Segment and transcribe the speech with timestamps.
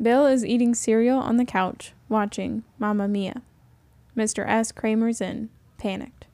[0.00, 3.42] Bill is eating cereal on the couch, watching Mamma Mia.
[4.16, 4.46] Mr.
[4.46, 4.72] S.
[4.72, 6.26] Kramer's in, panicked.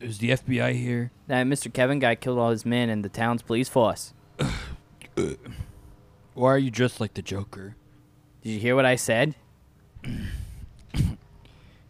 [0.00, 1.10] Is the FBI here?
[1.26, 1.72] That Mr.
[1.72, 4.12] Kevin guy killed all his men in the town's police force.
[6.34, 7.74] Why are you dressed like the Joker?
[8.42, 9.34] Did you hear what I said?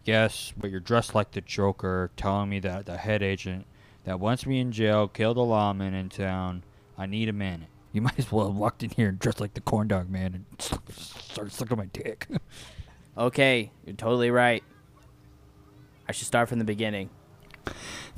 [0.03, 3.67] Yes, but you're dressed like the Joker, telling me that the head agent
[4.05, 6.63] that wants me in jail killed a lawman in town.
[6.97, 7.69] I need a minute.
[7.91, 10.33] You might as well have walked in here and dressed like the corn dog man
[10.33, 10.45] and
[10.91, 12.27] started sucking my dick.
[13.17, 14.63] Okay, you're totally right.
[16.07, 17.09] I should start from the beginning.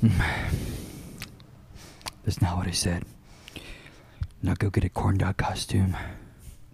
[2.22, 3.04] That's not what I said.
[4.42, 5.96] Now go get a corn dog costume.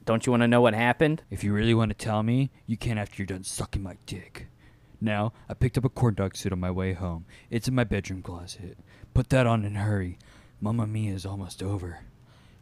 [0.05, 1.22] Don't you want to know what happened?
[1.30, 4.48] If you really want to tell me, you can after you're done sucking my dick.
[5.00, 7.24] Now, I picked up a corn dog suit on my way home.
[7.48, 8.77] It's in my bedroom closet.
[9.14, 10.19] Put that on and hurry.
[10.60, 12.00] Mamma Mia is almost over.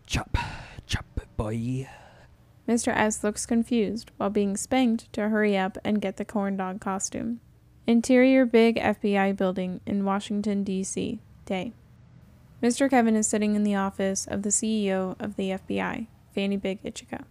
[0.07, 0.39] Chop,
[0.87, 1.89] chop, boy.
[2.69, 2.97] Mr.
[2.97, 7.41] S looks confused while being spanked to hurry up and get the corn dog costume.
[7.89, 11.21] Interior big FBI building in Washington, D.C.
[11.45, 11.73] Day.
[12.63, 12.89] Mr.
[12.89, 17.25] Kevin is sitting in the office of the CEO of the FBI, Fanny Big Ichika.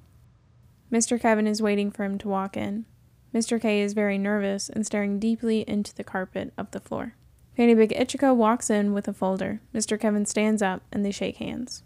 [0.92, 1.20] Mr.
[1.20, 2.86] Kevin is waiting for him to walk in.
[3.34, 3.59] Mr.
[3.59, 7.16] K is very nervous and staring deeply into the carpet of the floor.
[7.56, 9.62] Fanny Big Ichika walks in with a folder.
[9.73, 10.00] Mr.
[10.00, 11.84] Kevin stands up and they shake hands.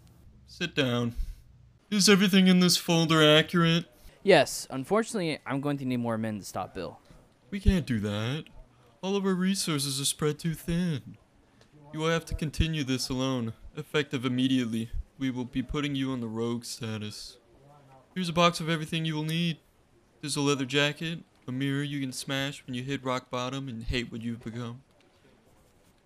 [0.50, 1.14] Sit down.
[1.92, 3.84] Is everything in this folder accurate?
[4.24, 6.98] Yes, unfortunately, I'm going to need more men to stop Bill.
[7.50, 8.46] We can't do that.
[9.00, 11.16] All of our resources are spread too thin.
[11.94, 14.90] You will have to continue this alone, effective immediately.
[15.20, 17.38] We will be putting you on the rogue status.
[18.14, 19.58] Here's a box of everything you will need.
[20.20, 23.84] There's a leather jacket, a mirror you can smash when you hit rock bottom and
[23.84, 24.82] hate what you've become.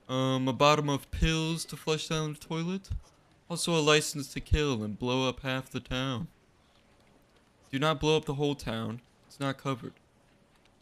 [0.07, 2.91] Um, a bottom of pills to flush down the toilet.
[3.55, 6.27] Also a license to kill and blow up half the town.
[7.71, 9.01] Do not blow up the whole town.
[9.29, 9.93] It's not covered.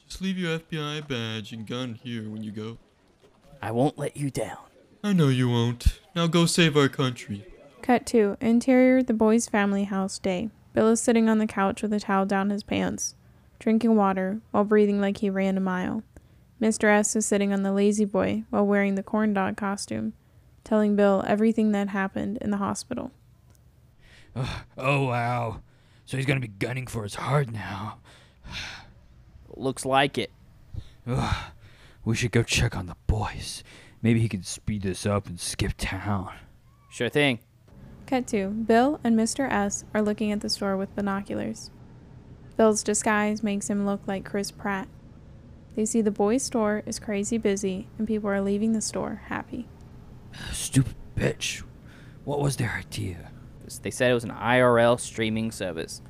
[0.09, 2.79] Just leave your FBI badge and gun here when you go.
[3.61, 4.57] I won't let you down.
[5.05, 6.01] I know you won't.
[6.17, 7.45] Now go save our country.
[7.83, 8.39] Cut 2.
[8.41, 10.49] Interior the boys' family house day.
[10.73, 13.17] Bill is sitting on the couch with a towel down his pants,
[13.59, 16.05] drinking water while breathing like he ran a mile.
[16.59, 16.85] Mr.
[16.85, 20.15] S is sitting on the lazy boy while wearing the corn dog costume,
[20.65, 23.13] telling Bill everything that happened in the hospital.
[24.79, 25.61] Oh, wow.
[26.07, 27.99] So he's gonna be gunning for his heart now.
[29.57, 30.31] Looks like it.
[31.07, 31.35] Ugh.
[32.05, 33.63] We should go check on the boys.
[34.03, 36.33] Maybe he can speed this up and skip town.
[36.91, 37.39] Sure thing.
[38.07, 39.49] Cut to Bill and Mr.
[39.49, 41.71] S are looking at the store with binoculars.
[42.57, 44.89] Bill's disguise makes him look like Chris Pratt.
[45.77, 49.69] They see the boys' store is crazy busy and people are leaving the store happy.
[50.53, 51.63] Stupid bitch.
[52.25, 53.31] What was their idea?
[53.83, 56.03] They said it was an IRL streaming service.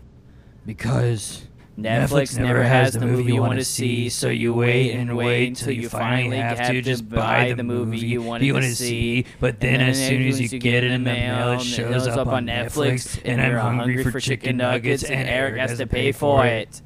[0.66, 1.47] Because
[1.78, 5.72] Netflix, never has the movie you want to see, so you wait and wait until
[5.72, 9.25] you finally have to just buy the movie you wanna to see.
[9.41, 12.47] But then, as soon as you get it in the mail, it shows up on
[12.47, 16.83] Netflix, and I'm hungry for chicken nuggets, and Eric has to pay for it.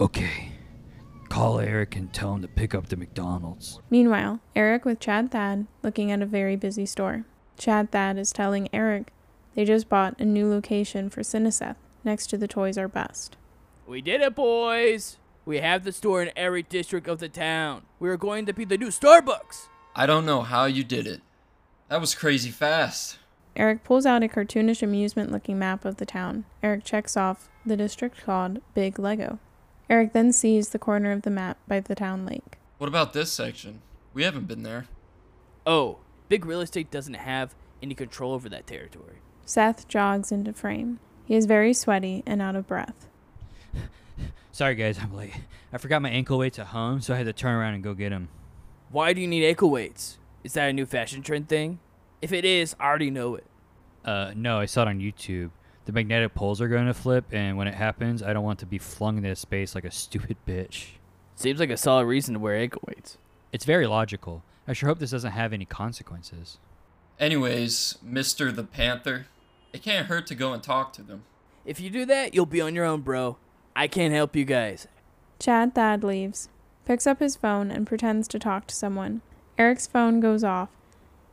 [0.00, 0.50] Okay.
[1.34, 3.80] Call Eric and tell him to pick up the McDonald's.
[3.90, 7.24] Meanwhile, Eric with Chad Thad looking at a very busy store.
[7.58, 9.12] Chad Thad is telling Eric
[9.56, 11.74] they just bought a new location for Cineseth
[12.04, 13.36] next to the Toys R Best.
[13.84, 15.16] We did it, boys!
[15.44, 17.82] We have the store in every district of the town.
[17.98, 19.66] We are going to be the new Starbucks!
[19.96, 21.20] I don't know how you did it.
[21.88, 23.18] That was crazy fast.
[23.56, 26.44] Eric pulls out a cartoonish amusement looking map of the town.
[26.62, 29.40] Eric checks off the district called Big Lego.
[29.90, 32.58] Eric then sees the corner of the map by the town lake.
[32.78, 33.82] What about this section?
[34.14, 34.86] We haven't been there.
[35.66, 39.18] Oh, big real estate doesn't have any control over that territory.
[39.44, 41.00] Seth jogs into frame.
[41.26, 43.08] He is very sweaty and out of breath.
[44.52, 45.34] Sorry, guys, I'm late.
[45.72, 47.94] I forgot my ankle weights at home, so I had to turn around and go
[47.94, 48.28] get them.
[48.90, 50.18] Why do you need ankle weights?
[50.44, 51.78] Is that a new fashion trend thing?
[52.22, 53.46] If it is, I already know it.
[54.04, 55.50] Uh, no, I saw it on YouTube.
[55.84, 58.66] The magnetic poles are going to flip, and when it happens, I don't want to
[58.66, 60.92] be flung into space like a stupid bitch.
[61.36, 63.18] Seems like a solid reason to wear ankle weights.
[63.52, 64.42] It's very logical.
[64.66, 66.58] I sure hope this doesn't have any consequences.
[67.20, 68.54] Anyways, Mr.
[68.54, 69.26] the Panther,
[69.72, 71.24] it can't hurt to go and talk to them.
[71.64, 73.36] If you do that, you'll be on your own, bro.
[73.76, 74.86] I can't help you guys.
[75.38, 76.48] Chad Thad leaves,
[76.84, 79.20] picks up his phone, and pretends to talk to someone.
[79.58, 80.70] Eric's phone goes off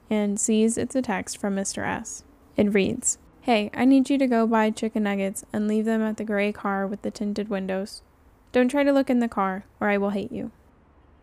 [0.10, 1.88] and sees it's a text from Mr.
[1.88, 2.24] S.
[2.58, 6.18] It reads Hey, I need you to go buy chicken nuggets and leave them at
[6.18, 8.04] the gray car with the tinted windows.
[8.52, 10.52] Don't try to look in the car, or I will hate you.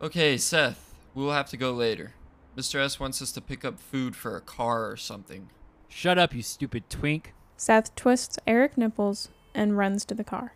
[0.01, 2.13] Okay, Seth, we'll have to go later.
[2.57, 2.83] Mr.
[2.83, 5.49] S wants us to pick up food for a car or something.
[5.87, 7.33] Shut up, you stupid twink.
[7.55, 10.55] Seth twists Eric nipples and runs to the car.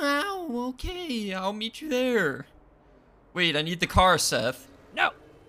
[0.00, 2.46] Ow, okay, I'll meet you there.
[3.34, 4.67] Wait, I need the car, Seth.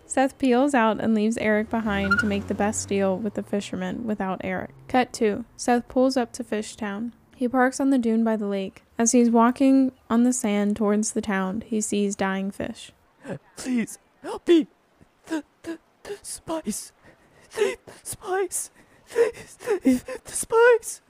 [0.09, 4.07] Seth peels out and leaves Eric behind to make the best deal with the fisherman
[4.07, 4.71] without Eric.
[4.88, 5.45] Cut 2.
[5.56, 7.11] Seth pulls up to Fishtown.
[7.35, 8.81] He parks on the dune by the lake.
[8.97, 12.91] As he's walking on the sand towards the town, he sees dying fish.
[13.56, 14.65] Please help me.
[15.27, 16.91] The, the, the spice.
[17.56, 18.71] The spice.
[19.13, 21.01] The, the spice.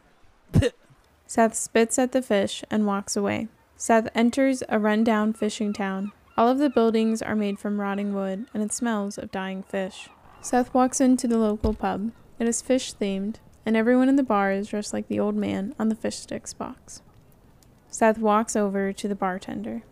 [1.26, 3.48] Seth spits at the fish and walks away.
[3.78, 6.12] Seth enters a rundown fishing town.
[6.40, 10.08] All of the buildings are made from rotting wood and it smells of dying fish.
[10.40, 12.14] Seth walks into the local pub.
[12.40, 15.76] It is fish themed, and everyone in the bar is dressed like the old man
[15.78, 17.02] on the fish sticks box.
[17.90, 19.84] Seth walks over to the bartender.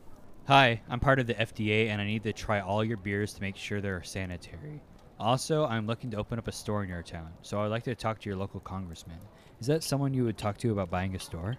[0.48, 3.42] Hi, I'm part of the FDA and I need to try all your beers to
[3.42, 4.82] make sure they're sanitary.
[5.20, 7.94] Also, I'm looking to open up a store in your town, so I'd like to
[7.96, 9.20] talk to your local congressman.
[9.60, 11.58] Is that someone you would talk to about buying a store?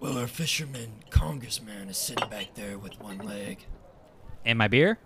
[0.00, 3.64] Well, our fisherman congressman is sitting back there with one leg.
[4.44, 4.98] And my beer?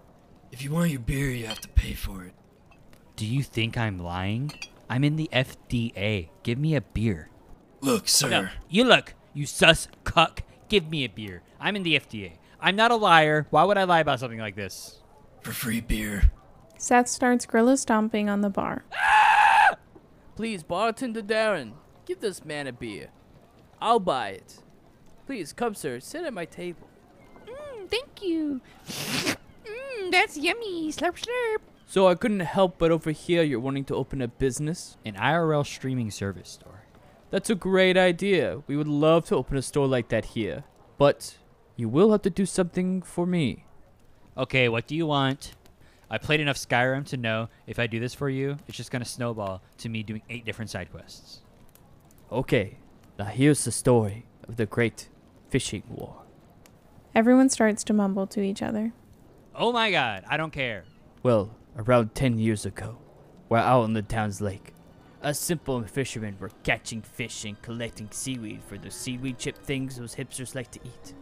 [0.50, 2.32] If you want your beer, you have to pay for it.
[3.16, 4.52] Do you think I'm lying?
[4.88, 6.30] I'm in the FDA.
[6.42, 7.30] Give me a beer.
[7.80, 8.28] Look, sir.
[8.28, 10.42] No, you look, you sus cuck.
[10.68, 11.42] Give me a beer.
[11.60, 12.32] I'm in the FDA.
[12.60, 13.46] I'm not a liar.
[13.50, 15.00] Why would I lie about something like this?
[15.42, 16.32] For free beer.
[16.76, 18.84] Seth starts gorilla stomping on the bar.
[20.36, 21.72] Please, bartender Darren,
[22.06, 23.08] give this man a beer.
[23.80, 24.58] I'll buy it.
[25.26, 26.87] Please, come, sir, sit at my table.
[27.90, 28.60] Thank you.
[28.86, 30.92] Mmm, that's yummy.
[30.92, 31.58] Slurp, slurp.
[31.86, 34.96] So I couldn't help but overhear you're wanting to open a business.
[35.04, 36.82] An IRL streaming service store.
[37.30, 38.62] That's a great idea.
[38.66, 40.64] We would love to open a store like that here.
[40.98, 41.36] But
[41.76, 43.64] you will have to do something for me.
[44.36, 45.52] Okay, what do you want?
[46.10, 49.04] I played enough Skyrim to know if I do this for you, it's just gonna
[49.04, 51.42] snowball to me doing eight different side quests.
[52.32, 52.78] Okay,
[53.18, 55.08] now here's the story of the great
[55.50, 56.22] fishing war.
[57.18, 58.92] Everyone starts to mumble to each other.
[59.52, 60.84] Oh my god, I don't care.
[61.24, 62.98] Well, around 10 years ago,
[63.48, 64.72] we're out on the town's lake.
[65.20, 70.14] Us simple fishermen were catching fish and collecting seaweed for those seaweed chip things those
[70.14, 71.14] hipsters like to eat.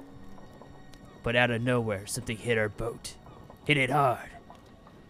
[1.23, 3.15] But out of nowhere, something hit our boat.
[3.65, 4.29] Hit it hard.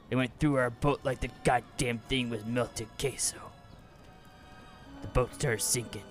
[0.09, 3.39] It went through our boat like the goddamn thing was melted queso.
[5.03, 6.05] The boat started sinking.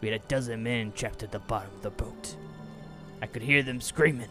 [0.00, 2.34] We had a dozen men trapped at the bottom of the boat.
[3.22, 4.28] I could hear them screaming,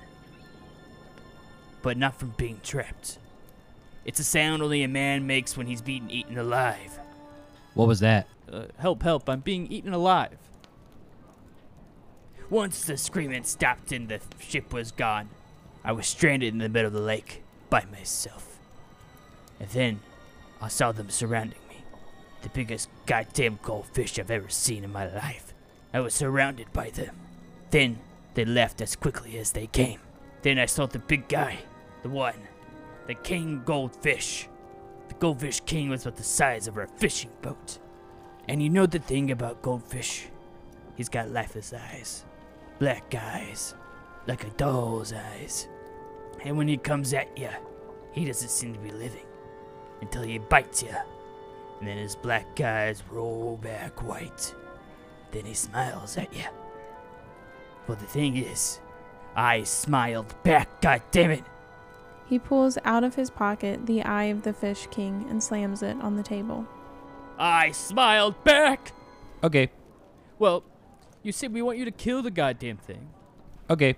[1.81, 3.19] but not from being trapped.
[4.05, 6.99] It's a sound only a man makes when he's being eaten alive.
[7.73, 8.27] What was that?
[8.51, 10.37] Uh, help, help, I'm being eaten alive.
[12.49, 15.29] Once the screaming stopped and the ship was gone,
[15.83, 18.57] I was stranded in the middle of the lake by myself.
[19.59, 19.99] And then
[20.61, 21.77] I saw them surrounding me.
[22.41, 25.53] The biggest goddamn goldfish I've ever seen in my life.
[25.93, 27.15] I was surrounded by them.
[27.69, 27.99] Then
[28.39, 29.99] they left as quickly as they came.
[30.43, 31.59] Then I saw the big guy,
[32.03, 32.47] the one,
[33.05, 34.47] the king goldfish.
[35.09, 37.79] The goldfish king was about the size of our fishing boat.
[38.47, 40.29] And you know the thing about goldfish?
[40.95, 42.23] He's got lifeless eyes,
[42.79, 43.75] black eyes,
[44.25, 45.67] like a doll's eyes.
[46.45, 47.49] And when he comes at you,
[48.13, 49.27] he doesn't seem to be living
[49.99, 50.95] until he bites you.
[51.79, 54.55] And then his black eyes roll back white.
[55.31, 56.45] Then he smiles at you.
[57.89, 58.79] Well, the thing is,
[59.35, 61.43] I smiled back, God damn it!
[62.27, 65.97] He pulls out of his pocket the eye of the fish king and slams it
[65.99, 66.67] on the table.
[67.39, 68.91] I smiled back!
[69.43, 69.71] Okay,
[70.37, 70.63] Well,
[71.23, 73.09] you said we want you to kill the goddamn thing.
[73.71, 73.95] okay,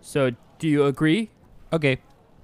[0.00, 0.30] So,
[0.60, 1.30] do you agree?
[1.72, 1.98] okay,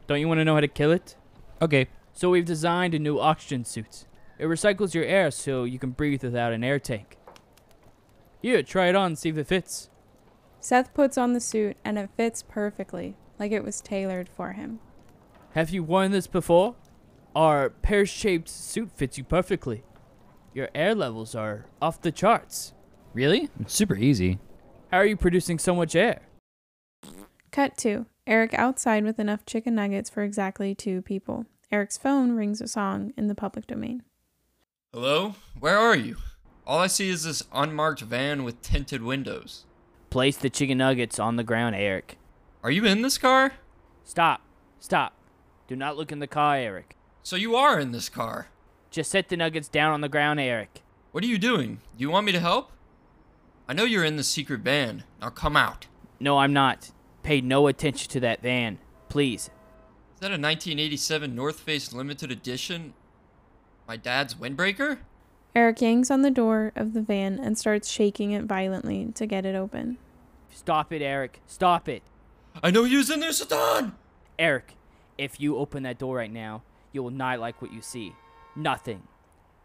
[0.08, 1.14] Don't you want to know how to kill it?
[1.62, 1.86] okay.
[2.12, 4.04] So, we've designed a new oxygen suit.
[4.36, 7.16] It recycles your air so you can breathe without an air tank.
[8.42, 9.90] Here, try it on and see if it fits.
[10.60, 14.80] Seth puts on the suit and it fits perfectly, like it was tailored for him.
[15.52, 16.74] Have you worn this before?
[17.34, 19.84] Our pear shaped suit fits you perfectly.
[20.52, 22.72] Your air levels are off the charts.
[23.14, 23.48] Really?
[23.60, 24.38] It's super easy.
[24.90, 26.22] How are you producing so much air?
[27.50, 28.06] Cut 2.
[28.26, 31.46] Eric outside with enough chicken nuggets for exactly two people.
[31.70, 34.02] Eric's phone rings a song in the public domain.
[34.92, 35.34] Hello?
[35.58, 36.16] Where are you?
[36.66, 39.64] All I see is this unmarked van with tinted windows.
[40.10, 42.16] Place the chicken nuggets on the ground, Eric.
[42.62, 43.52] Are you in this car?
[44.04, 44.40] Stop.
[44.78, 45.14] Stop.
[45.66, 46.96] Do not look in the car, Eric.
[47.22, 48.48] So you are in this car.
[48.90, 50.82] Just set the nuggets down on the ground, Eric.
[51.12, 51.80] What are you doing?
[51.96, 52.72] Do you want me to help?
[53.68, 55.04] I know you're in the secret van.
[55.20, 55.88] Now come out.
[56.18, 56.90] No, I'm not.
[57.22, 58.78] Pay no attention to that van.
[59.10, 59.50] Please.
[60.14, 62.94] Is that a 1987 North Face limited edition?
[63.86, 64.98] My dad's windbreaker?
[65.54, 69.44] Eric yanks on the door of the van and starts shaking it violently to get
[69.44, 69.98] it open.
[70.50, 71.40] Stop it, Eric.
[71.46, 72.02] Stop it.
[72.62, 73.92] I know you was in there, Satan!
[74.38, 74.74] Eric,
[75.16, 76.62] if you open that door right now,
[76.92, 78.14] you will not like what you see.
[78.56, 79.02] Nothing.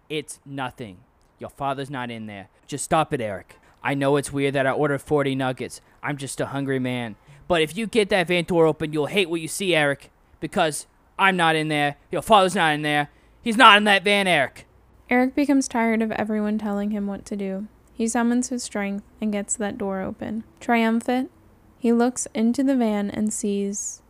[0.10, 0.98] It's nothing.
[1.40, 2.50] Your father's not in there.
[2.68, 3.60] Just stop it, Eric.
[3.84, 5.82] I know it's weird that I ordered 40 nuggets.
[6.02, 7.16] I'm just a hungry man.
[7.48, 10.12] But if you get that van door open, you'll hate what you see, Eric.
[10.40, 10.88] Because
[11.20, 11.98] I'm not in there.
[12.12, 13.10] Your father's not in there.
[13.42, 14.66] He's not in that van, Eric.
[15.14, 17.68] Eric becomes tired of everyone telling him what to do.
[17.94, 20.44] He summons his strength and gets that door open.
[20.60, 21.30] Triumphant,
[21.78, 24.02] he looks into the van and sees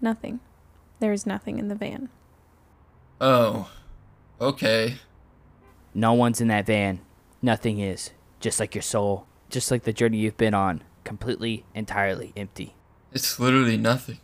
[0.00, 0.40] nothing.
[0.98, 2.08] There is nothing in the van.
[3.20, 3.70] Oh.
[4.40, 4.96] Okay.
[5.94, 6.98] No one's in that van.
[7.40, 8.10] Nothing is.
[8.40, 9.28] Just like your soul.
[9.48, 10.82] Just like the journey you've been on.
[11.04, 12.74] Completely, entirely empty.
[13.12, 14.18] It's literally nothing.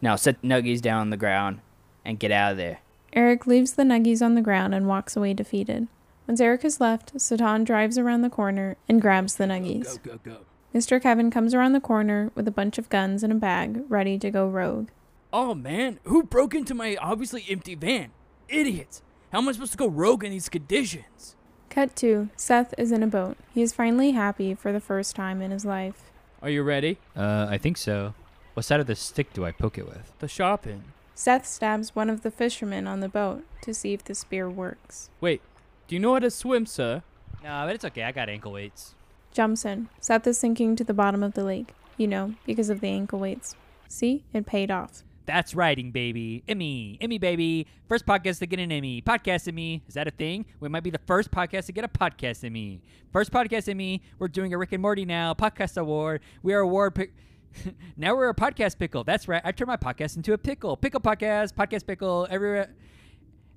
[0.00, 1.58] Now set Nuggies down on the ground
[2.04, 2.78] and get out of there.
[3.12, 5.88] Eric leaves the nuggies on the ground and walks away defeated.
[6.26, 10.02] Once Eric is left, Satan drives around the corner and grabs the nuggies.
[10.02, 10.36] Go, go.
[10.74, 11.00] Mr.
[11.00, 14.30] Kevin comes around the corner with a bunch of guns and a bag, ready to
[14.30, 14.88] go rogue.
[15.32, 18.10] Oh man, who broke into my obviously empty van?
[18.48, 19.02] Idiots!
[19.32, 21.36] How am I supposed to go rogue in these conditions?
[21.70, 22.30] Cut 2.
[22.36, 23.36] Seth is in a boat.
[23.52, 26.10] He is finally happy for the first time in his life.
[26.42, 26.98] Are you ready?
[27.16, 28.14] Uh, I think so.
[28.54, 30.12] What side of the stick do I poke it with?
[30.20, 30.84] The shopping.
[31.18, 35.08] Seth stabs one of the fishermen on the boat to see if the spear works.
[35.18, 35.40] Wait,
[35.88, 37.02] do you know how to swim, sir?
[37.42, 38.02] No, but it's okay.
[38.02, 38.94] I got ankle weights.
[39.32, 39.88] Jumps in.
[39.98, 41.72] Seth is sinking to the bottom of the lake.
[41.96, 43.56] You know, because of the ankle weights.
[43.88, 44.24] See?
[44.34, 45.04] It paid off.
[45.24, 46.44] That's writing, baby.
[46.46, 47.66] Emmy, Emmy, baby.
[47.88, 49.00] First podcast to get an Emmy.
[49.00, 49.82] Podcast Emmy.
[49.88, 50.44] Is that a thing?
[50.60, 52.82] We might be the first podcast to get a podcast Emmy.
[53.10, 54.02] First podcast Emmy.
[54.18, 55.32] We're doing a Rick and Morty now.
[55.32, 56.20] Podcast award.
[56.42, 57.14] We are award pick.
[57.96, 59.04] now we're a podcast pickle.
[59.04, 59.42] That's right.
[59.44, 60.76] I turned my podcast into a pickle.
[60.76, 61.54] Pickle podcast.
[61.54, 62.26] Podcast pickle.
[62.30, 62.66] Every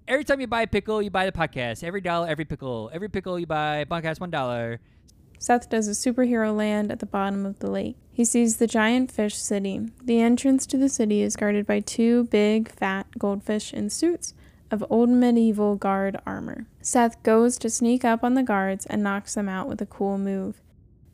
[0.07, 1.83] every time you buy a pickle, you buy the podcast.
[1.83, 2.89] Every dollar, every pickle.
[2.93, 4.79] Every pickle you buy, podcast one dollar.
[5.37, 7.95] Seth does a superhero land at the bottom of the lake.
[8.11, 9.79] He sees the giant fish city.
[10.03, 14.33] The entrance to the city is guarded by two big, fat goldfish in suits
[14.69, 16.65] of old medieval guard armor.
[16.81, 20.17] Seth goes to sneak up on the guards and knocks them out with a cool
[20.17, 20.61] move.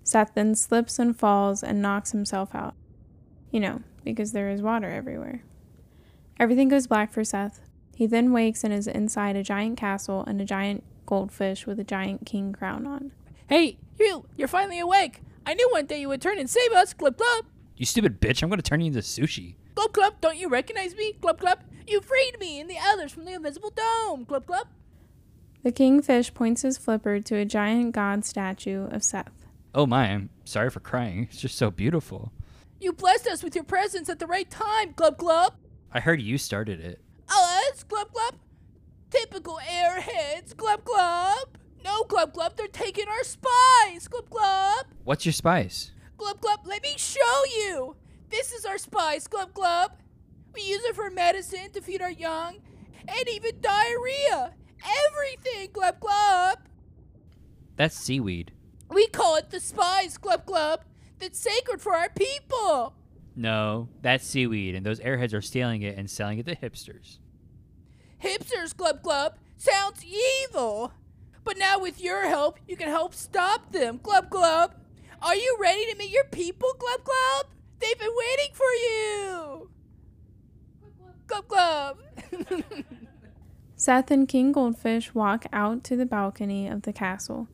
[0.05, 2.75] Seth then slips and falls and knocks himself out.
[3.51, 5.43] You know, because there is water everywhere.
[6.39, 7.61] Everything goes black for Seth.
[7.95, 11.83] He then wakes and is inside a giant castle and a giant goldfish with a
[11.83, 13.11] giant king crown on.
[13.47, 14.25] Hey, you!
[14.37, 15.21] You're finally awake!
[15.45, 17.45] I knew one day you would turn and save us, Glub Glub!
[17.75, 18.43] You stupid bitch.
[18.43, 19.55] I'm going to turn you into sushi.
[19.73, 21.13] Glub Glub, don't you recognize me?
[21.19, 21.59] Glub Glub!
[21.87, 24.67] You freed me and the others from the invisible dome, Glub Glub!
[25.63, 29.34] The kingfish points his flipper to a giant god statue of Seth.
[29.75, 31.27] Oh my, I'm sorry for crying.
[31.29, 32.31] It's just so beautiful.
[32.79, 35.55] You blessed us with your presence at the right time, Glub Glub!
[35.91, 37.01] I heard you started it.
[37.27, 38.35] Us, Glub Glub?
[39.09, 41.57] Typical airheads, Glub Glub!
[41.83, 44.85] No, Glub Glub, they're taking our spice, Glub Glub!
[45.03, 45.91] What's your spice?
[46.15, 47.97] Glub Glub, let me show you!
[48.29, 49.91] This is our spice, Glub Glub!
[50.53, 52.59] We use it for medicine to feed our young,
[53.09, 54.53] and even diarrhea!
[55.09, 56.59] Everything, Glub Glub!
[57.75, 58.53] That's seaweed.
[58.89, 60.81] We call it the Spies Club Club.
[61.19, 62.93] That's sacred for our people!
[63.35, 67.19] No, that's seaweed, and those airheads are stealing it and selling it to hipsters.
[68.21, 70.93] Hipsters, Club Club Sounds evil!
[71.43, 74.75] But now with your help, you can help stop them, Club Club,
[75.21, 77.47] Are you ready to meet your people, Club Club?
[77.79, 79.69] They've been waiting for you!
[81.27, 81.97] Club Club.
[83.75, 87.47] Seth and King Goldfish walk out to the balcony of the castle.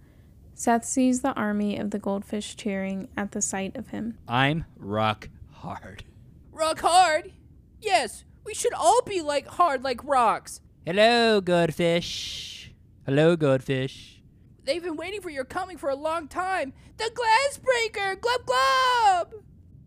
[0.62, 4.20] Seth sees the army of the goldfish cheering at the sight of him.
[4.28, 6.04] I'm rock hard.
[6.52, 7.32] Rock hard?
[7.80, 10.62] Yes, we should all be like hard like rocks.
[10.86, 12.76] Hello, goldfish.
[13.08, 14.22] Hello, goldfish.
[14.64, 16.74] They've been waiting for your coming for a long time.
[16.98, 19.34] The glass breaker, glub glub.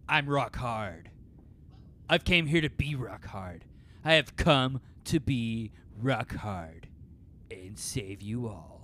[0.08, 1.08] I'm rock hard.
[2.10, 3.64] I've came here to be rock hard.
[4.04, 5.70] I have come to be
[6.02, 6.88] rock hard
[7.48, 8.83] and save you all.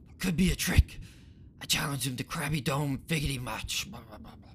[0.21, 0.99] Could be a trick.
[1.63, 3.89] I challenge him to Krabby Dome Figgity match.
[3.89, 4.49] Blah, blah, blah, blah.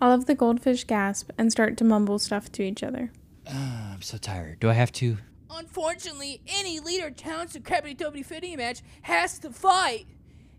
[0.00, 3.10] All of the goldfish gasp and start to mumble stuff to each other.
[3.48, 4.60] Uh, I'm so tired.
[4.60, 5.18] Do I have to?
[5.50, 10.06] Unfortunately, any leader challenged to Krabby Dome fitting match has to fight.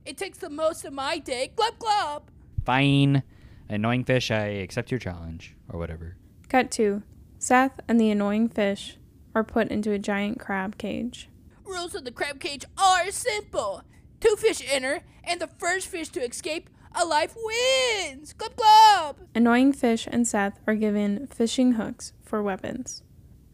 [0.05, 1.53] It takes the most of my day.
[1.55, 2.23] Glub glub.
[2.65, 3.23] Fine.
[3.69, 5.55] Annoying fish, I accept your challenge.
[5.69, 6.17] Or whatever.
[6.49, 7.01] Cut 2.
[7.39, 8.97] Seth and the annoying fish
[9.33, 11.29] are put into a giant crab cage.
[11.63, 13.83] Rules of the crab cage are simple.
[14.19, 18.33] Two fish enter, and the first fish to escape alive wins.
[18.33, 19.17] Glub glub.
[19.35, 23.03] Annoying fish and Seth are given fishing hooks for weapons.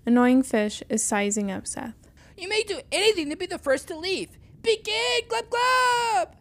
[0.05, 1.95] Annoying fish is sizing up Seth.
[2.37, 4.37] You may do anything to be the first to leave.
[4.61, 5.21] Begin.
[5.27, 6.35] Glub glub.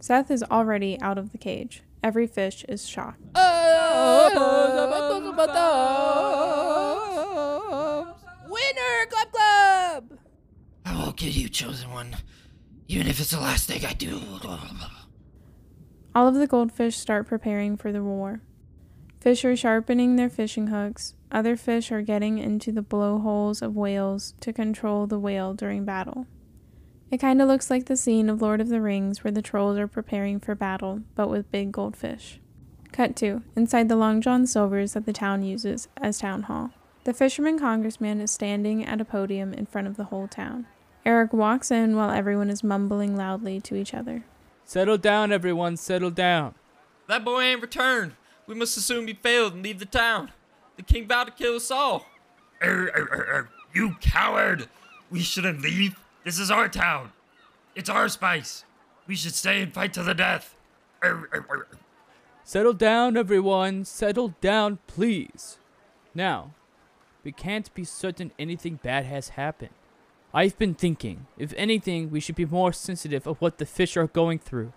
[0.00, 1.82] Seth is already out of the cage.
[2.02, 3.20] Every fish is shocked.
[8.48, 9.06] Winner.
[9.10, 10.18] Glub glub.
[10.84, 12.16] I will get you, chosen one.
[12.88, 14.20] Even if it's the last thing I do.
[16.14, 18.42] All of the goldfish start preparing for the war.
[19.20, 21.14] Fish are sharpening their fishing hooks.
[21.30, 26.26] Other fish are getting into the blowholes of whales to control the whale during battle.
[27.10, 29.78] It kind of looks like the scene of Lord of the Rings where the trolls
[29.78, 32.40] are preparing for battle, but with big goldfish.
[32.90, 33.42] Cut 2.
[33.54, 36.70] Inside the Long John Silvers that the town uses as town hall.
[37.04, 40.66] The fisherman congressman is standing at a podium in front of the whole town.
[41.04, 44.24] Eric walks in while everyone is mumbling loudly to each other.
[44.64, 46.54] Settle down, everyone, settle down.
[47.08, 48.12] That boy ain't returned.
[48.46, 50.30] We must assume he failed and leave the town.
[50.76, 52.06] The king vowed to kill us all.
[52.62, 54.68] Er, er, er, er, you coward!
[55.10, 55.98] We shouldn't leave.
[56.24, 57.12] This is our town.
[57.74, 58.64] It's our spice.
[59.06, 60.54] We should stay and fight to the death.
[61.04, 61.66] Er, er, er.
[62.44, 65.58] Settle down, everyone, settle down, please.
[66.14, 66.54] Now,
[67.24, 69.70] we can't be certain anything bad has happened.
[70.34, 74.06] I've been thinking, if anything, we should be more sensitive of what the fish are
[74.06, 74.72] going through.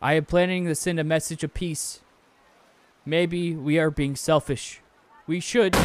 [0.00, 2.00] I am planning to send a message of peace.
[3.04, 4.80] Maybe we are being selfish.
[5.26, 5.76] We should.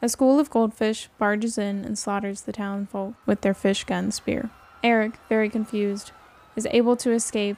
[0.00, 4.50] A school of goldfish barges in and slaughters the townfolk with their fish gun spear.
[4.84, 6.12] Eric, very confused,
[6.54, 7.56] is able to escape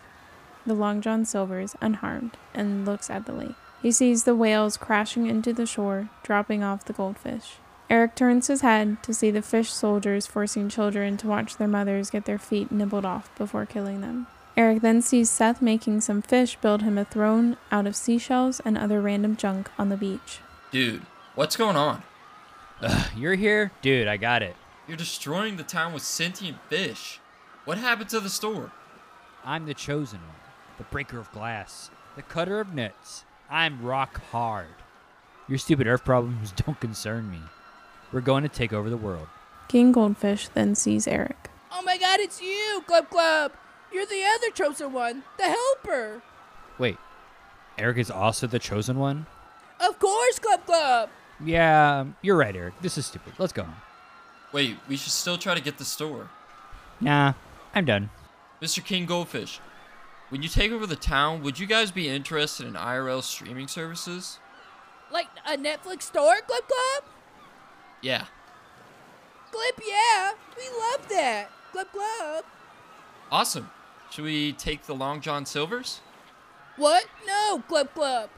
[0.64, 3.56] the Long John Silvers unharmed and looks at the lake.
[3.82, 7.56] He sees the whales crashing into the shore, dropping off the goldfish.
[7.88, 12.10] Eric turns his head to see the fish soldiers forcing children to watch their mothers
[12.10, 14.26] get their feet nibbled off before killing them.
[14.56, 18.76] Eric then sees Seth making some fish build him a throne out of seashells and
[18.76, 20.40] other random junk on the beach.
[20.72, 21.02] Dude,
[21.34, 22.02] what's going on?
[22.82, 23.70] Ugh, you're here?
[23.82, 24.56] Dude, I got it.
[24.88, 27.20] You're destroying the town with sentient fish.
[27.64, 28.72] What happened to the store?
[29.44, 30.36] I'm the chosen one,
[30.78, 33.24] the breaker of glass, the cutter of nets.
[33.48, 34.74] I'm rock hard.
[35.48, 37.40] Your stupid earth problems don't concern me.
[38.12, 39.28] We're going to take over the world.
[39.68, 41.50] King Goldfish then sees Eric.
[41.72, 43.52] Oh my god, it's you, Glub Glub.
[43.92, 46.22] You're the other chosen one, the helper.
[46.78, 46.96] Wait,
[47.78, 49.26] Eric is also the chosen one?
[49.80, 51.10] Of course, Glub Glub.
[51.44, 52.74] Yeah, you're right, Eric.
[52.80, 53.34] This is stupid.
[53.38, 53.66] Let's go.
[54.52, 56.30] Wait, we should still try to get the store.
[57.00, 57.34] Nah,
[57.74, 58.10] I'm done.
[58.62, 58.82] Mr.
[58.82, 59.60] King Goldfish,
[60.30, 64.38] when you take over the town, would you guys be interested in IRL streaming services?
[65.12, 67.04] Like a Netflix store, Glub Glub?
[68.00, 68.26] Yeah.
[69.50, 70.32] Glib, yeah.
[70.56, 71.50] We love that.
[71.72, 72.44] Glub Glub.
[73.30, 73.70] Awesome.
[74.10, 76.00] Should we take the Long John Silvers?
[76.76, 77.06] What?
[77.26, 78.30] No, Glub Glub.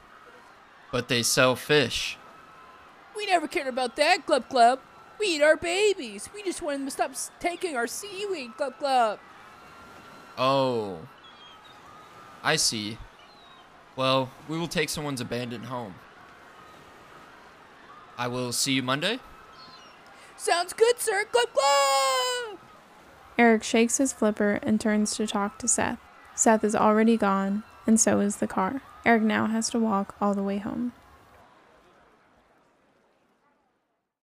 [0.91, 2.17] But they sell fish.
[3.15, 4.79] We never cared about that, Glub Glub.
[5.19, 6.29] We eat our babies.
[6.33, 9.19] We just want them to stop taking our seaweed, Glub Glub.
[10.37, 10.99] Oh.
[12.41, 12.97] I see.
[13.95, 15.95] Well, we will take someone's abandoned home.
[18.17, 19.19] I will see you Monday.
[20.39, 21.25] Sounds good, sir.
[21.33, 22.59] Glub Glub.
[23.37, 25.99] Eric shakes his flipper and turns to talk to Seth.
[26.33, 28.81] Seth is already gone, and so is the car.
[29.05, 30.93] Eric now has to walk all the way home.